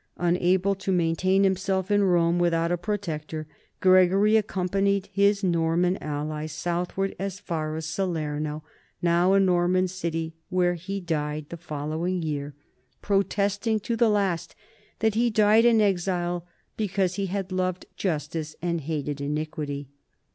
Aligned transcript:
Unable 0.17 0.73
to 0.73 0.91
maintain 0.91 1.43
himself 1.43 1.91
in 1.91 2.03
Rome 2.03 2.39
without 2.39 2.71
a 2.71 2.75
protector, 2.75 3.45
Gregory 3.81 4.35
accompanied 4.35 5.09
his 5.13 5.43
Norman 5.43 5.97
allies 6.01 6.53
southward 6.53 7.15
as 7.19 7.39
far 7.39 7.75
as 7.75 7.85
Salerno, 7.85 8.63
now 9.03 9.33
a 9.33 9.39
Norman 9.39 9.87
city, 9.87 10.33
where 10.49 10.73
he 10.73 10.99
died 10.99 11.49
the 11.49 11.55
following 11.55 12.19
year, 12.23 12.55
protesting 13.03 13.79
to 13.81 13.95
the 13.95 14.09
last 14.09 14.55
that 15.01 15.13
he 15.13 15.29
died 15.29 15.65
in 15.65 15.79
exile 15.79 16.47
because 16.77 17.13
he 17.17 17.27
had 17.27 17.51
"loved 17.51 17.85
justice 17.95 18.55
and 18.59 18.81
hated 18.81 19.21
iniquity." 19.21 19.87